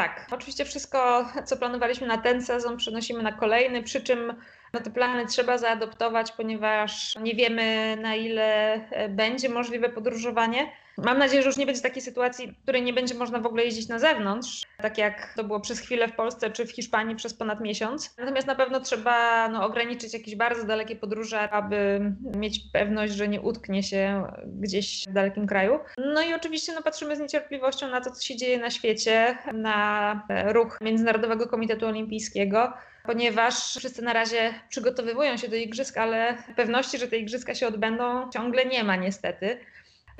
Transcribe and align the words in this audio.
tak. 0.00 0.26
Oczywiście 0.30 0.64
wszystko, 0.64 1.28
co 1.44 1.56
planowaliśmy 1.56 2.06
na 2.06 2.18
ten 2.18 2.42
sezon, 2.42 2.76
przenosimy 2.76 3.22
na 3.22 3.32
kolejny, 3.32 3.82
przy 3.82 4.00
czym 4.00 4.34
no 4.72 4.80
te 4.80 4.90
plany 4.90 5.26
trzeba 5.26 5.58
zaadoptować, 5.58 6.32
ponieważ 6.32 7.16
nie 7.16 7.34
wiemy, 7.34 7.96
na 8.02 8.14
ile 8.14 8.72
e, 8.90 9.08
będzie 9.08 9.48
możliwe 9.48 9.88
podróżowanie. 9.88 10.72
Mam 11.04 11.18
nadzieję, 11.18 11.42
że 11.42 11.48
już 11.48 11.56
nie 11.56 11.66
będzie 11.66 11.82
takiej 11.82 12.02
sytuacji, 12.02 12.52
w 12.52 12.62
której 12.62 12.82
nie 12.82 12.92
będzie 12.92 13.14
można 13.14 13.38
w 13.38 13.46
ogóle 13.46 13.64
jeździć 13.64 13.88
na 13.88 13.98
zewnątrz, 13.98 14.62
tak 14.82 14.98
jak 14.98 15.34
to 15.36 15.44
było 15.44 15.60
przez 15.60 15.80
chwilę 15.80 16.08
w 16.08 16.16
Polsce 16.16 16.50
czy 16.50 16.66
w 16.66 16.72
Hiszpanii 16.72 17.16
przez 17.16 17.34
ponad 17.34 17.60
miesiąc. 17.60 18.14
Natomiast 18.18 18.46
na 18.46 18.54
pewno 18.54 18.80
trzeba 18.80 19.48
no, 19.48 19.64
ograniczyć 19.64 20.14
jakieś 20.14 20.36
bardzo 20.36 20.64
dalekie 20.64 20.96
podróże, 20.96 21.50
aby 21.50 22.00
mieć 22.36 22.60
pewność, 22.72 23.14
że 23.14 23.28
nie 23.28 23.40
utknie 23.40 23.82
się 23.82 24.24
gdzieś 24.46 25.04
w 25.08 25.12
dalekim 25.12 25.46
kraju. 25.46 25.78
No 26.14 26.22
i 26.22 26.34
oczywiście 26.34 26.72
no, 26.74 26.82
patrzymy 26.82 27.16
z 27.16 27.20
niecierpliwością 27.20 27.88
na 27.88 28.00
to, 28.00 28.10
co 28.10 28.22
się 28.22 28.36
dzieje 28.36 28.58
na 28.58 28.70
świecie, 28.70 29.38
na 29.52 30.26
ruch 30.46 30.78
Międzynarodowego 30.80 31.46
Komitetu 31.46 31.86
Olimpijskiego 31.86 32.72
ponieważ 33.02 33.54
wszyscy 33.54 34.02
na 34.02 34.12
razie 34.12 34.54
przygotowywują 34.68 35.36
się 35.36 35.48
do 35.48 35.56
igrzysk, 35.56 35.98
ale 35.98 36.42
pewności, 36.56 36.98
że 36.98 37.08
te 37.08 37.16
igrzyska 37.16 37.54
się 37.54 37.66
odbędą, 37.66 38.30
ciągle 38.30 38.64
nie 38.64 38.84
ma 38.84 38.96
niestety. 38.96 39.58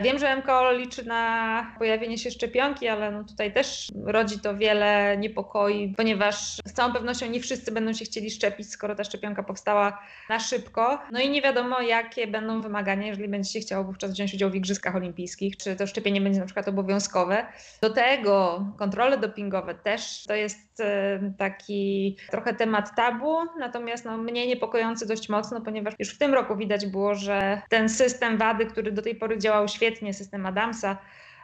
Wiem, 0.01 0.19
że 0.19 0.37
MKO 0.37 0.73
liczy 0.73 1.07
na 1.07 1.75
pojawienie 1.79 2.19
się 2.19 2.31
szczepionki, 2.31 2.89
ale 2.89 3.11
no 3.11 3.25
tutaj 3.25 3.53
też 3.53 3.89
rodzi 4.05 4.41
to 4.41 4.57
wiele 4.57 5.17
niepokoi, 5.19 5.95
ponieważ 5.97 6.37
z 6.67 6.73
całą 6.73 6.93
pewnością 6.93 7.27
nie 7.27 7.41
wszyscy 7.41 7.73
będą 7.73 7.93
się 7.93 8.05
chcieli 8.05 8.31
szczepić, 8.31 8.71
skoro 8.71 8.95
ta 8.95 9.05
szczepionka 9.05 9.43
powstała 9.43 10.03
na 10.29 10.39
szybko. 10.39 10.99
No 11.13 11.21
i 11.21 11.31
nie 11.31 11.43
wiadomo, 11.43 11.81
jakie 11.81 12.27
będą 12.27 12.61
wymagania, 12.61 13.07
jeżeli 13.07 13.29
będzie 13.29 13.53
się 13.53 13.61
chciało 13.61 13.85
wówczas 13.85 14.13
wziąć 14.13 14.35
udział 14.35 14.51
w 14.51 14.55
Igrzyskach 14.55 14.97
Olimpijskich, 14.97 15.57
czy 15.57 15.77
to 15.77 15.87
szczepienie 15.87 16.21
będzie 16.21 16.41
na 16.41 16.47
przykład 16.47 16.69
obowiązkowe. 16.69 17.47
Do 17.81 17.91
tego 17.91 18.67
kontrole 18.79 19.19
dopingowe 19.19 19.75
też 19.75 20.25
to 20.29 20.35
jest 20.35 20.81
e, 20.81 21.21
taki 21.39 22.17
trochę 22.31 22.55
temat 22.55 22.97
tabu, 22.97 23.37
natomiast 23.59 24.05
no, 24.05 24.19
mnie 24.19 24.47
niepokojący 24.47 25.07
dość 25.07 25.29
mocno, 25.29 25.61
ponieważ 25.61 25.95
już 25.99 26.15
w 26.15 26.19
tym 26.19 26.35
roku 26.35 26.57
widać 26.57 26.87
było, 26.87 27.15
że 27.15 27.63
ten 27.69 27.89
system 27.89 28.39
wady, 28.39 28.67
który 28.67 28.93
do 28.93 29.03
tej 29.03 29.15
pory 29.15 29.39
działał 29.39 29.69
świetnie, 29.69 29.90
świetnie 29.91 30.15
system 30.15 30.47
Adamsa. 30.47 30.97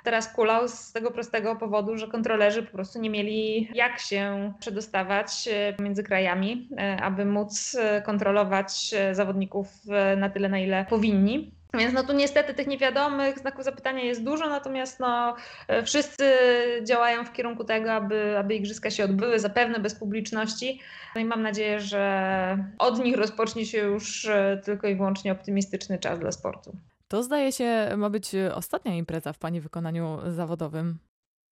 Teraz 0.05 0.33
kulał 0.33 0.69
z 0.69 0.93
tego 0.93 1.11
prostego 1.11 1.57
powodu, 1.57 1.99
że 1.99 2.07
kontrolerzy 2.07 2.63
po 2.63 2.73
prostu 2.73 3.01
nie 3.01 3.11
mieli 3.11 3.71
jak 3.75 3.99
się 3.99 4.53
przedostawać 4.61 5.49
e, 5.49 5.83
między 5.83 6.03
krajami, 6.03 6.69
e, 6.79 6.97
aby 7.03 7.25
móc 7.25 7.75
e, 7.81 8.03
kontrolować 8.03 8.95
zawodników 9.13 9.69
na 10.17 10.31
tyle, 10.31 10.49
na 10.49 10.59
ile 10.59 10.85
powinni. 10.85 11.53
Więc 11.75 11.95
no 11.95 12.05
tu 12.05 12.13
niestety 12.13 12.55
tych 12.55 12.67
niewiadomych 12.67 13.39
znaków 13.39 13.65
zapytania 13.65 14.05
jest 14.05 14.25
dużo, 14.25 14.49
natomiast 14.49 15.01
no, 15.01 15.37
wszyscy 15.85 16.35
działają 16.83 17.25
w 17.25 17.33
kierunku 17.33 17.65
tego, 17.65 17.93
aby, 17.93 18.39
aby 18.39 18.55
igrzyska 18.55 18.91
się 18.91 19.05
odbyły, 19.05 19.39
zapewne 19.39 19.79
bez 19.79 19.95
publiczności. 19.95 20.81
No 21.15 21.21
i 21.21 21.25
mam 21.25 21.43
nadzieję, 21.43 21.81
że 21.81 22.59
od 22.79 23.05
nich 23.05 23.17
rozpocznie 23.17 23.67
się 23.67 23.79
już 23.79 24.29
tylko 24.65 24.89
i 24.89 24.95
wyłącznie 24.95 25.33
optymistyczny 25.33 25.99
czas 25.99 26.19
dla 26.19 26.33
sportu. 26.33 26.77
To 27.09 27.23
zdaje 27.23 27.53
się 27.53 27.89
ma 27.97 28.11
być 28.11 28.35
e, 28.35 28.55
ostatnia 28.55 28.95
impreza 28.95 29.33
w 29.33 29.39
Pani 29.39 29.61
wykonaniu 29.61 30.19
zawodowym. 30.27 30.99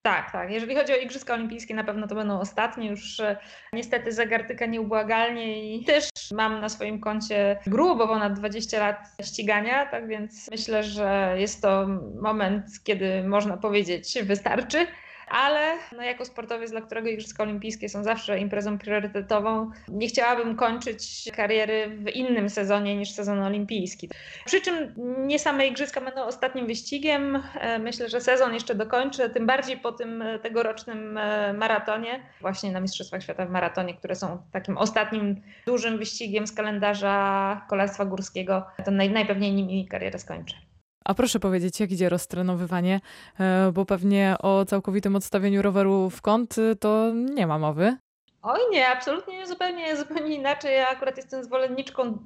Tak, 0.05 0.31
tak. 0.31 0.51
Jeżeli 0.51 0.75
chodzi 0.75 0.93
o 0.93 0.95
Igrzyska 0.95 1.33
Olimpijskie, 1.33 1.75
na 1.75 1.83
pewno 1.83 2.07
to 2.07 2.15
będą 2.15 2.39
ostatnie. 2.39 2.89
Już 2.89 3.19
e, 3.19 3.37
niestety 3.73 4.11
zagartyka 4.11 4.65
nieubłagalnie 4.65 5.75
i 5.75 5.85
też 5.85 6.09
mam 6.33 6.61
na 6.61 6.69
swoim 6.69 6.99
koncie 6.99 7.59
grubo 7.67 8.07
ponad 8.07 8.33
20 8.33 8.79
lat 8.79 8.97
ścigania, 9.23 9.85
tak 9.85 10.07
więc 10.07 10.51
myślę, 10.51 10.83
że 10.83 11.35
jest 11.37 11.61
to 11.61 11.87
moment, 12.21 12.65
kiedy 12.83 13.23
można 13.23 13.57
powiedzieć 13.57 14.17
wystarczy 14.23 14.87
ale 15.27 15.73
no 15.97 16.03
jako 16.03 16.25
sportowiec, 16.25 16.71
dla 16.71 16.81
którego 16.81 17.09
Igrzyska 17.09 17.43
Olimpijskie 17.43 17.89
są 17.89 18.03
zawsze 18.03 18.39
imprezą 18.39 18.77
priorytetową, 18.77 19.71
nie 19.87 20.07
chciałabym 20.07 20.55
kończyć 20.55 21.31
kariery 21.35 21.87
w 21.87 22.09
innym 22.09 22.49
sezonie 22.49 22.95
niż 22.95 23.11
sezon 23.11 23.39
olimpijski. 23.39 24.09
Przy 24.45 24.61
czym 24.61 24.93
nie 25.27 25.39
same 25.39 25.67
Igrzyska 25.67 26.01
będą 26.01 26.23
ostatnim 26.23 26.67
wyścigiem. 26.67 27.43
E, 27.59 27.79
myślę, 27.79 28.09
że 28.09 28.21
sezon 28.21 28.53
jeszcze 28.53 28.75
dokończę, 28.75 29.29
tym 29.29 29.45
bardziej 29.45 29.77
po 29.77 29.91
tym 29.91 30.21
e, 30.21 30.39
tegorocznym 30.39 31.17
e, 31.17 31.53
maratonie, 31.53 32.23
właśnie 32.41 32.71
na 32.71 32.79
Mistrzostwach 32.79 33.23
Świata 33.23 33.45
w 33.45 33.49
maratonie, 33.49 33.93
które 33.93 34.15
są 34.15 34.37
takim 34.51 34.77
ostatnim 34.77 35.41
dużym 35.65 35.97
wyścigiem 35.97 36.47
z 36.47 36.51
kalendarza 36.51 37.65
kolarstwa 37.69 38.05
górskiego. 38.05 38.65
To 38.85 38.91
naj, 38.91 39.09
najpewniej 39.09 39.53
nimi 39.53 39.87
karierę 39.87 40.19
skończę. 40.19 40.55
A 41.05 41.13
proszę 41.13 41.39
powiedzieć, 41.39 41.79
jak 41.79 41.91
idzie 41.91 42.09
roztrenowywanie, 42.09 43.01
e, 43.39 43.71
bo 43.73 43.85
pewnie 43.85 44.35
o 44.39 44.65
całkowitym 44.65 45.15
odstawieniu 45.15 45.61
roweru 45.61 46.09
w 46.09 46.21
kąt 46.21 46.57
y, 46.57 46.75
to 46.75 47.11
nie 47.13 47.47
ma 47.47 47.59
mowy. 47.59 47.97
Oj 48.41 48.59
nie, 48.71 48.87
absolutnie 48.87 49.37
nie, 49.37 49.47
zupełnie, 49.47 49.97
zupełnie 49.97 50.35
inaczej. 50.35 50.75
Ja 50.75 50.89
akurat 50.89 51.17
jestem 51.17 51.43
zwolenniczką 51.43 52.17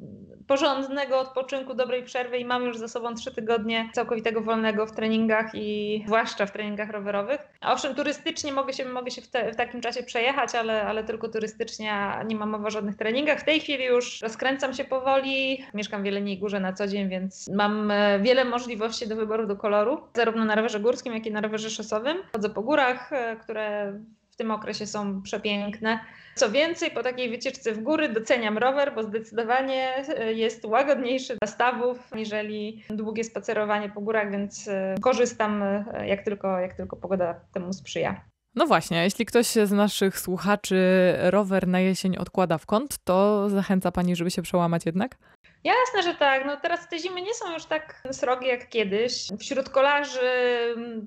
porządnego 0.50 1.20
odpoczynku, 1.20 1.74
dobrej 1.74 2.04
przerwy 2.04 2.38
i 2.38 2.46
mam 2.46 2.64
już 2.64 2.78
za 2.78 2.88
sobą 2.88 3.16
trzy 3.16 3.36
tygodnie 3.36 3.90
całkowitego 3.94 4.42
wolnego 4.42 4.86
w 4.86 4.92
treningach 4.92 5.52
i 5.54 6.04
zwłaszcza 6.06 6.46
w 6.46 6.52
treningach 6.52 6.90
rowerowych. 6.90 7.48
Owszem, 7.62 7.96
turystycznie 7.96 8.54
mogę 8.54 8.74
się, 8.74 8.86
mogę 8.86 9.12
się 9.12 9.22
w, 9.22 9.28
te, 9.28 9.52
w 9.52 9.56
takim 9.56 9.82
czasie 9.82 10.04
przejechać, 10.04 10.56
ale, 10.56 10.84
ale 10.84 11.04
tylko 11.04 11.30
turystycznie, 11.30 12.12
nie 12.26 12.36
mam 12.36 12.50
mowy 12.50 12.68
o 12.68 12.70
żadnych 12.70 12.96
treningach. 12.96 13.40
W 13.40 13.46
tej 13.46 13.60
chwili 13.60 13.86
już 13.86 14.22
rozkręcam 14.22 14.74
się 14.74 14.84
powoli. 14.84 15.66
Mieszkam 15.74 16.02
w 16.02 16.06
Jeleniej 16.06 16.38
Górze 16.38 16.60
na 16.60 16.74
co 16.74 16.88
dzień, 16.88 17.10
więc 17.10 17.48
mam 17.48 17.92
e, 17.92 18.20
wiele 18.20 18.46
możliwości 18.46 19.08
do 19.08 19.16
wyboru 19.16 19.48
do 19.48 19.56
koloru, 19.56 20.02
zarówno 20.14 20.46
na 20.46 20.56
rowerze 20.56 20.80
górskim, 20.80 21.14
jak 21.14 21.26
i 21.26 21.32
na 21.32 21.42
rowerze 21.42 21.70
szosowym. 21.70 22.18
Chodzę 22.32 22.50
po 22.50 22.62
górach, 22.62 23.14
e, 23.14 23.36
które 23.36 23.94
tym 24.40 24.52
okresie 24.52 24.88
są 24.88 25.22
przepiękne. 25.22 26.00
Co 26.36 26.52
więcej, 26.52 26.92
po 26.92 27.04
takiej 27.04 27.30
wycieczce 27.30 27.74
w 27.74 27.84
góry 27.84 28.10
doceniam 28.10 28.58
rower, 28.58 28.96
bo 28.96 29.04
zdecydowanie 29.04 30.06
e, 30.08 30.34
jest 30.34 30.66
łagodniejszy 30.66 31.38
dla 31.42 31.48
stawów, 31.48 32.12
niżeli 32.16 32.84
długie 32.90 33.24
spacerowanie 33.24 33.90
po 33.90 34.02
górach, 34.02 34.32
więc 34.32 34.68
e, 34.68 34.96
korzystam 35.02 35.64
e, 35.64 36.08
jak 36.08 36.24
tylko, 36.24 36.60
jak 36.60 36.74
tylko 36.74 36.96
pogoda 36.96 37.40
temu 37.54 37.74
sprzyja. 37.74 38.22
No 38.56 38.68
właśnie, 38.68 39.04
jeśli 39.04 39.26
ktoś 39.26 39.48
z 39.48 39.72
naszych 39.72 40.20
słuchaczy 40.20 40.80
rower 41.20 41.68
na 41.68 41.80
jesień 41.80 42.18
odkłada 42.18 42.58
w 42.58 42.66
kąt, 42.66 42.98
to 43.04 43.50
zachęca 43.50 43.92
Pani, 43.92 44.16
żeby 44.16 44.32
się 44.32 44.42
przełamać 44.42 44.86
jednak? 44.86 45.18
Jasne, 45.64 46.04
że 46.04 46.16
tak. 46.16 46.46
No 46.46 46.58
teraz 46.58 46.90
te 46.90 47.00
zimy 47.00 47.22
nie 47.22 47.34
są 47.34 47.54
już 47.54 47.66
tak 47.66 48.04
srogie 48.12 48.48
jak 48.48 48.70
kiedyś. 48.70 49.28
Wśród 49.40 49.70
kolarzy 49.70 50.20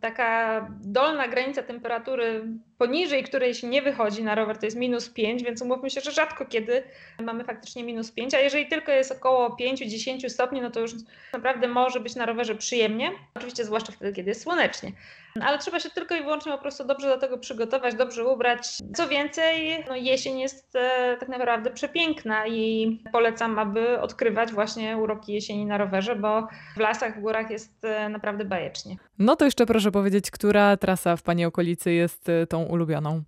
taka 0.01 0.61
dolna 0.81 1.29
granica 1.29 1.63
temperatury, 1.63 2.45
poniżej 2.79 3.25
której 3.25 3.55
się 3.55 3.67
nie 3.67 3.83
wychodzi 3.83 4.25
na 4.25 4.35
rower, 4.35 4.59
to 4.59 4.67
jest 4.67 4.77
minus 4.77 5.09
5, 5.09 5.43
więc 5.43 5.63
umówmy 5.63 5.91
się, 5.91 6.01
że 6.01 6.13
rzadko 6.13 6.47
kiedy 6.47 6.83
mamy 7.21 7.45
faktycznie 7.45 7.85
minus 7.85 8.13
5, 8.13 8.35
a 8.35 8.41
jeżeli 8.41 8.67
tylko 8.67 8.93
jest 8.93 9.13
około 9.13 9.49
5-10 9.49 10.29
stopni, 10.29 10.61
no 10.61 10.71
to 10.71 10.81
już 10.81 10.93
naprawdę 11.33 11.69
może 11.69 12.01
być 12.01 12.17
na 12.17 12.27
rowerze 12.27 12.55
przyjemnie. 12.55 13.13
Oczywiście 13.35 13.65
zwłaszcza 13.65 13.93
wtedy, 13.93 14.13
kiedy 14.13 14.29
jest 14.31 14.43
słonecznie. 14.43 14.93
Ale 15.41 15.59
trzeba 15.59 15.81
się 15.81 15.91
tylko 15.91 16.15
i 16.17 16.21
wyłącznie 16.21 16.53
po 16.53 16.59
prostu 16.59 16.85
dobrze 16.85 17.09
do 17.09 17.19
tego 17.19 17.39
przygotować, 17.39 17.95
dobrze 17.95 18.25
ubrać. 18.25 18.69
Co 18.95 19.09
więcej, 19.09 19.85
no 19.89 19.97
jesień 19.97 20.41
jest 20.41 20.77
e, 20.77 21.17
tak 21.21 21.29
naprawdę 21.29 21.71
przepiękna 21.71 22.47
i 22.47 22.99
polecam, 23.13 23.59
aby 23.59 24.01
odkrywać 24.01 24.42
właśnie 24.51 24.97
uroki 24.97 25.33
jesieni 25.33 25.67
na 25.67 25.79
rowerze, 25.79 26.17
bo 26.17 26.49
w 26.77 26.81
lasach, 26.81 27.19
w 27.19 27.21
górach 27.21 27.51
jest 27.51 27.85
e, 27.85 28.09
naprawdę 28.09 28.45
bajecznie. 28.45 28.97
No 29.19 29.37
to 29.37 29.45
jeszcze 29.45 29.67
proszę 29.67 29.93
powiedzieć, 29.93 30.31
która 30.31 30.77
trasa 30.77 31.17
w 31.17 31.23
Pani 31.23 31.45
okolicy 31.45 31.93
jest 31.93 32.29
e, 32.29 32.47
tą 32.47 32.63
ulubioną? 32.63 33.23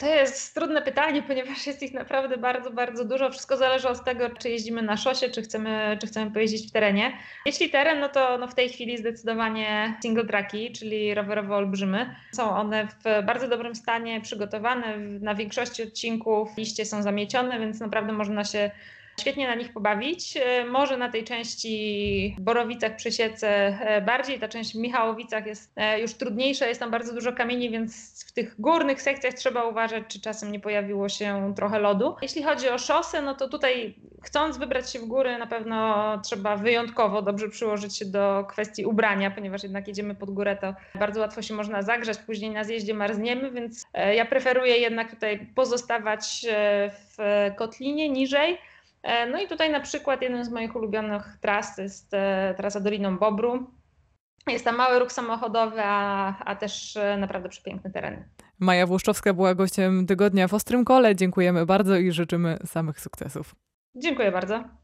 To 0.00 0.06
jest 0.06 0.54
trudne 0.54 0.82
pytanie, 0.82 1.22
ponieważ 1.28 1.66
jest 1.66 1.82
ich 1.82 1.94
naprawdę 1.94 2.36
bardzo, 2.36 2.70
bardzo 2.70 3.04
dużo. 3.04 3.30
Wszystko 3.30 3.56
zależy 3.56 3.88
od 3.88 4.04
tego, 4.04 4.30
czy 4.30 4.48
jeździmy 4.48 4.82
na 4.82 4.96
szosie, 4.96 5.30
czy 5.30 5.42
chcemy, 5.42 5.98
czy 6.00 6.06
chcemy 6.06 6.30
pojeździć 6.30 6.68
w 6.68 6.72
terenie. 6.72 7.12
Jeśli 7.46 7.70
teren, 7.70 8.00
no 8.00 8.08
to 8.08 8.38
no 8.38 8.48
w 8.48 8.54
tej 8.54 8.68
chwili 8.68 8.98
zdecydowanie 8.98 9.98
single 10.02 10.24
tracki, 10.24 10.72
czyli 10.72 11.14
rowerowe 11.14 11.56
olbrzymy. 11.56 12.14
Są 12.32 12.50
one 12.50 12.86
w 12.86 13.26
bardzo 13.26 13.48
dobrym 13.48 13.74
stanie, 13.74 14.20
przygotowane. 14.20 14.98
Na 14.98 15.34
większości 15.34 15.82
odcinków 15.82 16.56
liście 16.56 16.84
są 16.84 17.02
zamiecione, 17.02 17.60
więc 17.60 17.80
naprawdę 17.80 18.12
można 18.12 18.44
się 18.44 18.70
świetnie 19.20 19.48
na 19.48 19.54
nich 19.54 19.72
pobawić. 19.72 20.36
E, 20.36 20.64
może 20.64 20.96
na 20.96 21.08
tej 21.08 21.24
części 21.24 22.36
Borowicach 22.40 22.96
przy 22.96 23.12
Siece 23.12 23.48
e, 23.48 24.00
bardziej, 24.00 24.38
ta 24.38 24.48
część 24.48 24.72
w 24.72 24.78
Michałowicach 24.78 25.46
jest 25.46 25.72
e, 25.76 26.00
już 26.00 26.14
trudniejsza, 26.14 26.66
jest 26.66 26.80
tam 26.80 26.90
bardzo 26.90 27.14
dużo 27.14 27.32
kamieni, 27.32 27.70
więc 27.70 28.24
w 28.28 28.32
tych 28.32 28.60
górnych 28.60 29.02
sekcjach 29.02 29.34
trzeba 29.34 29.64
uważać, 29.64 30.04
czy 30.08 30.20
czasem 30.20 30.52
nie 30.52 30.60
pojawiło 30.60 31.08
się 31.08 31.52
trochę 31.56 31.78
lodu. 31.78 32.16
Jeśli 32.22 32.42
chodzi 32.42 32.68
o 32.68 32.78
szosę, 32.78 33.22
no 33.22 33.34
to 33.34 33.48
tutaj 33.48 33.94
chcąc 34.22 34.58
wybrać 34.58 34.92
się 34.92 34.98
w 34.98 35.04
góry, 35.04 35.38
na 35.38 35.46
pewno 35.46 36.18
trzeba 36.24 36.56
wyjątkowo 36.56 37.22
dobrze 37.22 37.48
przyłożyć 37.48 37.98
się 37.98 38.04
do 38.04 38.44
kwestii 38.48 38.84
ubrania, 38.84 39.30
ponieważ 39.30 39.62
jednak 39.62 39.88
jedziemy 39.88 40.14
pod 40.14 40.30
górę, 40.30 40.56
to 40.60 40.74
bardzo 40.98 41.20
łatwo 41.20 41.42
się 41.42 41.54
można 41.54 41.82
zagrzać, 41.82 42.18
później 42.18 42.50
na 42.50 42.64
zjeździe 42.64 42.94
marzniemy, 42.94 43.50
więc 43.50 43.84
ja 44.14 44.24
preferuję 44.24 44.78
jednak 44.78 45.10
tutaj 45.10 45.46
pozostawać 45.54 46.46
w 46.92 47.50
kotlinie 47.56 48.08
niżej. 48.08 48.58
E, 49.02 49.26
no 49.26 49.40
i 49.40 49.48
tutaj 49.48 49.70
na 49.70 49.80
przykład 49.80 50.22
jeden 50.22 50.44
z 50.44 50.50
moich 50.50 50.76
ulubionych 50.76 51.38
tras 51.40 51.78
jest 51.78 52.14
e, 52.14 52.54
trasa 52.56 52.80
Doliną 52.80 53.18
Bobru. 53.18 53.70
Jest 54.46 54.64
tam 54.64 54.76
mały 54.76 54.98
ruch 54.98 55.12
samochodowy, 55.12 55.80
a, 55.84 56.34
a 56.44 56.56
też 56.56 56.96
e, 56.96 57.16
naprawdę 57.16 57.48
przepiękne 57.48 57.90
tereny. 57.90 58.28
Maja 58.58 58.86
Włoszczowska 58.86 59.34
była 59.34 59.54
gościem 59.54 60.06
tygodnia 60.06 60.48
w 60.48 60.54
Ostrym 60.54 60.84
Kole. 60.84 61.16
Dziękujemy 61.16 61.66
bardzo 61.66 61.96
i 61.96 62.12
życzymy 62.12 62.58
samych 62.66 63.00
sukcesów. 63.00 63.54
Dziękuję 63.96 64.32
bardzo. 64.32 64.79